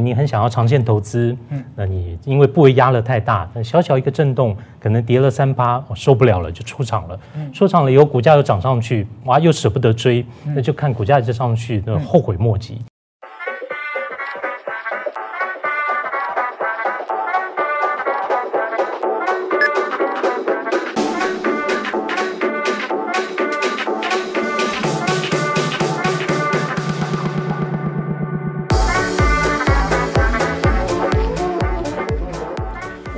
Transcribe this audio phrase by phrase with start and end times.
[0.00, 7.18] 你很想要长线投资，嗯，那你因为部位压了太大，那小小一个震动，可能跌了三八，我受不了了，就出场了。
[7.34, 10.24] 嗯，出场了以后，股价又涨上去，哇，又舍不得追，
[10.54, 12.80] 那就看股价就上去，那后悔莫及。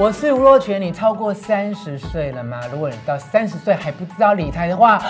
[0.03, 2.61] 我是吴若权，你超过三十岁了吗？
[2.73, 5.01] 如果你到三十岁还不知道理财的话，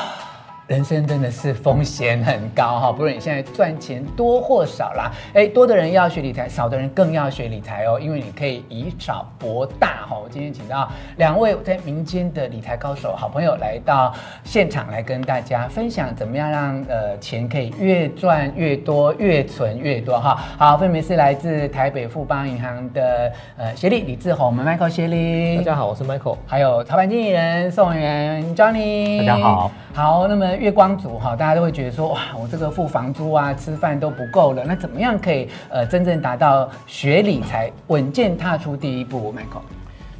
[0.69, 10.17] 人生真的是风险很高哈，不论你现在赚钱多或少啦，哎，多的人要学理财，少的人更要学理财哦，因为你可以以少博大哈。
[10.17, 20.41] 我今天请到两位在民间的理财高手，好朋友来到现场来跟大家分享，怎么样让呃钱可以越赚越多，越存越多哈。
[20.57, 30.57] 好，分别是来自台北富邦银行的呃协理李志宏，我们 Michael 协理，大家好，我是 Michael，还有操盘经理人宋元 Johnny，大家好，好，那么。
[30.57, 39.63] 月光族哈，大家都会觉得说哇，我这个付房租啊、吃饭都不够了，那怎么样可以呃真正达到学理财、稳健踏出第一步？Michael，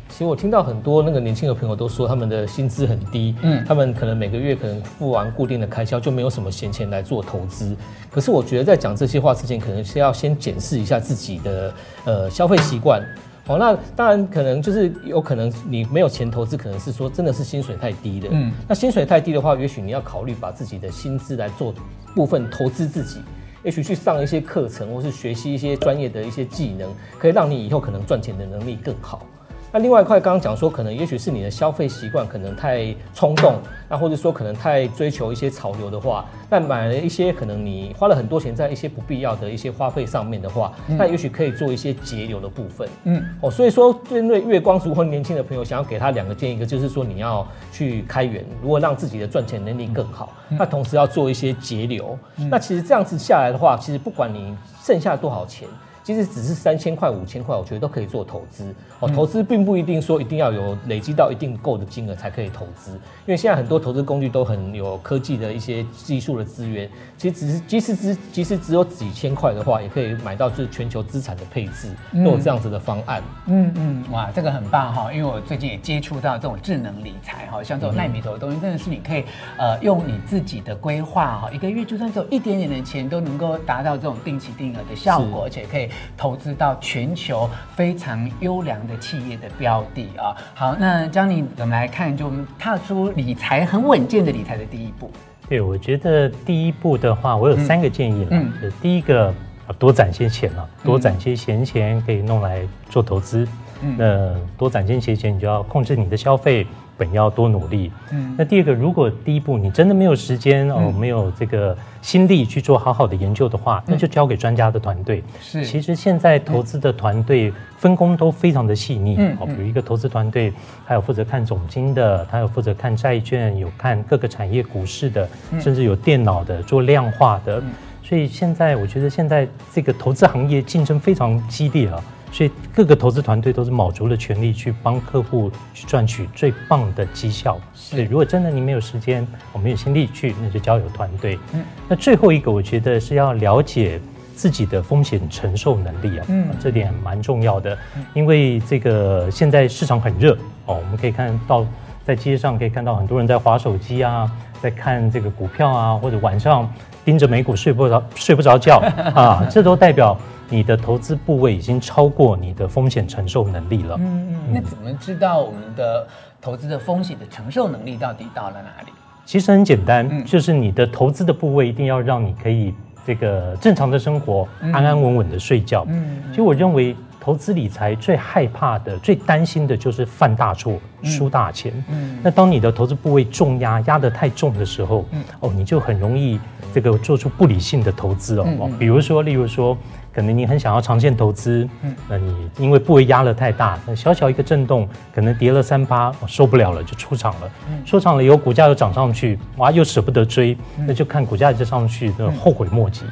[0.09, 7.77] 其实我听到很多那个年轻的朋友都说他们的薪资很低，嗯，他们可能每个月可能付完固定的开销就没有什么闲钱来做投资。
[8.11, 13.03] 可是我觉得在讲这些话之前，可能是要先检视一下自己的呃消费习惯。
[13.45, 18.29] 好，那当然可能就是有可能你没有钱投资，可能是说真的是薪水太低的。
[18.31, 21.75] 嗯，那薪水太低的话，也许你要考虑把自己的薪资来做
[22.15, 23.21] 部分投资自己，
[23.65, 29.27] 也许去上一些课程，或是学习一些专业的一些技能，可以让你以后可能赚钱的能力更好。
[29.75, 33.55] 那另外一块，刚刚讲说，可能也许是你的消费习惯可能太冲动，
[33.89, 42.87] 那或者说可能太追求一些潮流的话，那买了一些可能你花了很多钱在一些不必要的一些花费上面的话，那也许可以做一些节流的部分。
[43.05, 52.19] 嗯，哦，所以说针对月光族或年轻的朋友，想要给他两个建议，一个就是说你要去开源，如果让自己的赚钱能力更好，那同时要做一些节流。
[52.51, 54.55] 那其实这样子下来的话，其实不管你
[54.85, 55.67] 剩下多少钱。
[56.03, 59.09] 其实只是三千块、五千块，我觉得都可以做投资哦。
[59.09, 66.91] 投资并不一定说一定要有累积到一定够的金额才可以投资，因为现在很多投资工具都很有科技的一些技术的资源。
[67.17, 73.23] 其实只是即使只即使只有几千块的话，也可以买到就是全球资产的配置，都有这样子的方案。
[73.47, 75.13] 嗯嗯，哇，这个很棒哈！
[75.13, 79.23] 因为我最近也接触到这种智能理财哈，像这种奈米头的东西，真的是你可以
[79.57, 85.89] 呃用你自己的规划哈，一个月就算只有一点点的钱，都能够达到这种定期定额的效果，而且可以。
[86.17, 95.11] 投资到全球非常优良的企业的标的啊，好，那 Johnny 我们来看，就踏出理财很稳健的理财的第一步。
[95.49, 98.29] 对，我觉得第一步的话，我有三个建议了。
[98.31, 99.35] 嗯，嗯第一个，
[99.79, 103.47] 多攒些钱了，多攒些闲钱可以弄来做投资。
[103.83, 106.67] 嗯，那多攒些闲钱，你就要控制你的消费。
[106.97, 107.91] 本要多努力。
[108.11, 115.23] 嗯，那第二个，如果第一步你真的没有时间哦，没有这个心力去做好好的研究的话，那就交给专家的团队。
[115.41, 119.17] 是，其实现在投资的团队分工都非常的细腻。
[119.19, 120.53] 嗯，比如一个投资团队，
[120.87, 125.29] 他有负责看总经的，他有负责看债券，有看各个产业股市的，
[125.61, 127.63] 甚至有电脑的做量化的。
[128.03, 132.03] 所以现在我觉得现在这个投资行业竞争非常激烈啊。
[132.33, 137.61] 所以各个投资团队都是卯足了全力去帮客户去赚取最棒的绩效。
[137.75, 141.39] 是如果真的你没有时间，我没有心力去，那就交由团队。
[141.53, 144.01] 嗯，那最后一个我觉得是要了解
[144.35, 147.77] 自己的风险承受能力啊，嗯，这点蛮重要的。
[148.15, 150.35] 因为这个现在市场很热
[150.65, 151.67] 哦，我们可以看到
[152.05, 154.31] 在街上可以看到很多人在划手机啊，
[154.61, 156.71] 在看这个股票啊，或者晚上
[157.05, 158.79] 盯着美股睡不着睡不着觉
[159.15, 160.17] 啊，这都代表。
[160.49, 163.97] 你的投资部位已经超过你的风险承受能力了。
[163.99, 166.07] 嗯嗯，那怎么知道我们的
[166.43, 168.93] 投资的风险的承受能力到底到了哪里？
[169.25, 172.75] 其实很简单，就是你的投资的部位一定要让你可以
[173.07, 175.87] 这个正常的生活，安安稳稳的睡觉。
[175.89, 181.73] 嗯，其实我认为投资理财最害怕的、最担心的就是犯大错、输大钱。
[181.89, 185.07] 嗯，那当你的投资部位重压压得太重的时候，
[185.39, 186.41] 哦，你就很容易
[186.75, 188.69] 这个做出不理性的投资哦。
[188.77, 189.79] 比如说，例如说。
[190.15, 197.51] 可能你很想要长线投资，嗯，那你因为部位压得太大，那小小一个震动，可能跌了三八，我受不了了，就出场了。
[197.71, 200.55] 嗯，出场了以后，股价又涨上去，哇，又舍不得追，
[200.87, 203.07] 那就看股价就上去，那后悔莫及。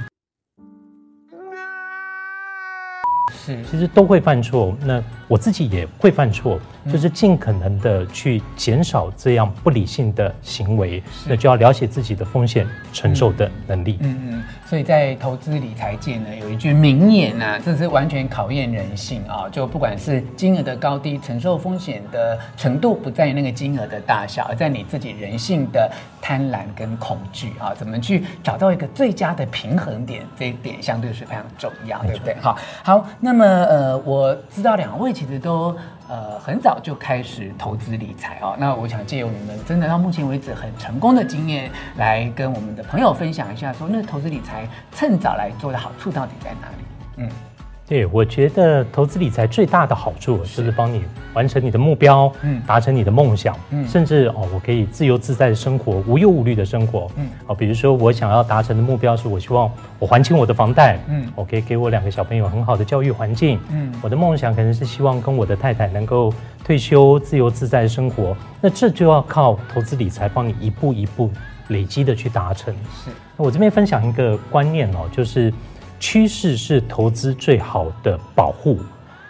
[3.71, 6.59] 其实都会犯错，那我自己也会犯错，
[6.91, 13.99] 就是尽可能的去减少这样不理性的行为，那就要了解自己的风险承受的能力。
[14.01, 25.91] 嗯嗯，所以在投资理财界呢，有一句名言呐、啊，这是完全考验人性啊，就不管是金额的高低，承受风险的程度，不在于那个金额的大小，而在你自己人性的
[26.21, 32.35] 贪婪跟恐惧啊，怎么去找到一个最佳的平衡点，这一点相对是非常重要，对不对？
[32.41, 35.77] 好，好，那么呃，我知道两位其实都
[36.11, 46.85] 呃很早就开始投资理财哦，那我想借由你们真的到目前为止很成功的经验，来跟我们的朋友分享一下，说那投资理财趁早来做的好处到底在哪里？
[47.19, 47.31] 嗯。
[47.91, 51.03] 对，我觉得投资理财最大的好处就是帮你
[51.35, 66.33] 完成你的目标，嗯，达成你的梦想，嗯，甚至哦，我可以自由自在的生活，无忧无虑的生活，嗯，哦，比如说我想要达成的目标是我希望我还清我的房贷，嗯，我可以给我两个小朋友很好的教育环境，嗯，我的梦想可能是希望跟我的太太能够
[66.63, 71.29] 退休自由自在的生活，那这就要靠投资理财帮你一步一步
[71.67, 72.73] 累积的去达成。
[73.05, 75.53] 是，那我这边分享一个观念哦，就是。
[76.01, 78.81] 趋势是投资最好的保护，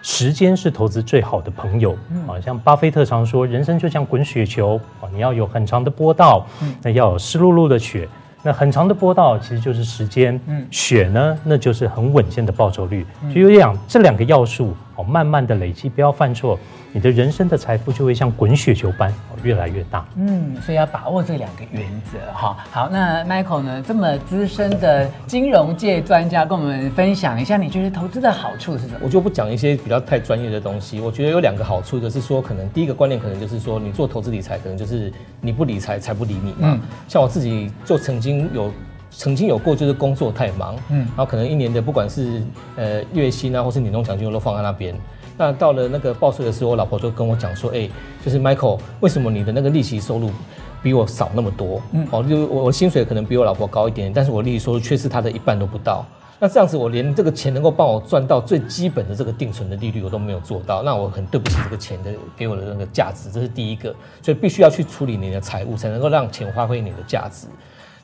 [0.01, 1.93] 时间是投资最好的朋友。
[2.27, 6.47] 啊，像巴菲特常说，人生就像滚雪球啊，你要有很长的坡道，
[6.83, 8.09] 那要有湿漉漉的雪。
[8.43, 13.07] 那很长的波道其实就是时间，嗯雪呢，那就是很稳健的报酬率。
[13.35, 16.59] 就有两这两个要素哦，慢慢的累积，不要犯错。
[16.93, 19.15] 你的人生的财富就会像滚雪球般
[19.45, 20.05] 越来越大。
[20.17, 22.57] 嗯，所以要把握这两个原则哈。
[22.73, 28.99] 好，那 Michael 呢，这么资深的金融界专家，跟我们分享一下，你觉得投资的好处是什么？
[29.03, 31.01] 我就不讲一些比较太专业的东西。
[31.01, 36.73] 我觉得有两个好处，一个是说，可能第一个观念可能就是说，你做投资理财，可能就是你不理财，财不理你嘛。
[36.75, 36.81] 嗯。
[37.07, 38.73] 像我自己就曾经有
[39.11, 42.43] 曾经有过，就是工作太忙，嗯，然后可能一年的不管是
[42.77, 44.95] 呃月薪啊，或是年终奖金，我都放在那边。
[45.37, 47.91] 那到了那个报税的时候，我老婆就跟我讲说：“哎、欸，
[48.23, 50.31] 就是 Michael，为什么你的那个利息收入
[50.83, 51.81] 比我少那么多？
[51.93, 56.05] 嗯，哦，就我我薪水可能比我老婆高一点，但是我利息收入却是她的一半都不到。
[56.39, 60.83] 那这样子，我连这个钱能够帮我赚到最基本的这个定存的利率，我都没有做到。
[60.83, 63.95] 那我很对不起这个钱的给我的那个价值，这是第一个。
[64.23, 67.47] 所以必须要去处理你的财务，才能够让钱发挥你的价值。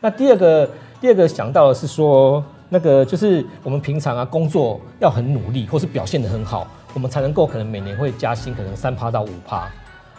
[0.00, 0.68] 那第二个，
[1.06, 9.68] 第二个想到的是说，那个就是我们平常啊工作要很努力，或是表现得很好。”我们才能够可能每年会加薪，可能三趴到五趴，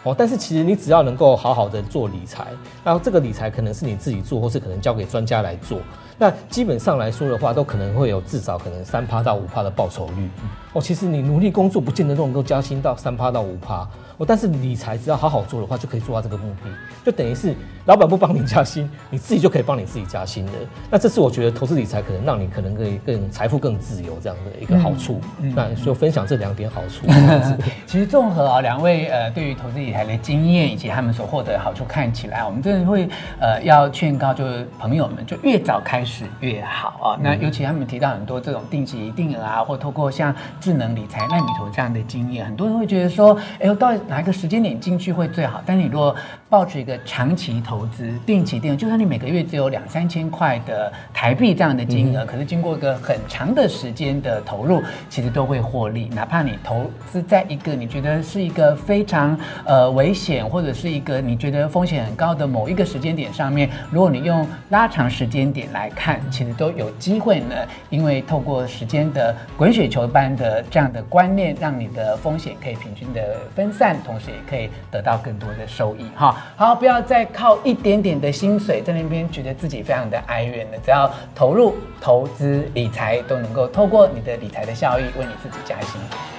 [0.02, 2.46] 哦，但是其实你只要能够好好的做理财，
[2.82, 5.78] 然后这个理财可能是你自己做，或是可能交给专家来做，
[6.16, 10.30] 那基本上来说的话，都可能会有至少可能三趴到五趴的报酬率。
[10.78, 13.86] 哦，其实你努力工作不见得都能够加薪到三趴到五趴。
[14.18, 16.70] 哦，但是理财只要好好做的话，就可以做到这个目的，
[17.06, 17.54] 就等于是
[17.86, 20.52] 老板不帮你加薪，你自己就可以帮你自己加薪的。
[20.90, 25.20] 那这是我觉得投资理财可能让你可能可以更财富更自由这样的一个好处。
[25.40, 27.06] 嗯嗯、那就分享这两点好处。
[27.86, 33.08] 其实综合啊两位呃对于投资理财的经验以及他们所获得的好处，看起来我们真的会
[33.40, 37.18] 呃要劝告就是朋友们就越早开始越好啊。
[37.22, 40.34] 那尤其他们提到很多这种定期定额啊，或透过像
[40.68, 43.88] 智能理财、纳米投这样的经验，很多人会觉得说，哎，我到。
[44.06, 45.62] 哪一个时间点进去会最好？
[45.64, 46.14] 但是你如果
[46.50, 56.08] 抱持一个长期投资、定期定额，就算你每个月只有两三千块的台币这样的金额，嗯、可是经过一个很长的时间的投入，其实都会获利。
[56.14, 67.54] 哪怕你投资在一个你觉得是一个非常呃危险，或者是一个你觉得风险很高的某一个时间点上面，如果你用拉长时间点来看，其实都有机会呢。
[67.90, 73.96] 因为透过时间的滚雪球般的这样的观念，让你的风险可以平均的分散。
[74.04, 86.37] 同时也可以得到更多的收益哈，好，不要再靠一点点的薪水在那边觉得自己非常的哀怨了，只要投入投资理财，都能够透过你的理财的效益为你自己加薪。